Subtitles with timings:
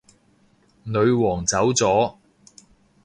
[0.83, 2.15] 女皇走咗